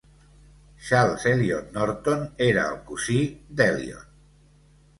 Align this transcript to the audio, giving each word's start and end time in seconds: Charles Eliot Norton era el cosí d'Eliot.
Charles 0.85 1.25
Eliot 1.31 1.67
Norton 1.75 2.25
era 2.47 2.65
el 2.73 2.81
cosí 2.89 3.21
d'Eliot. 3.61 4.13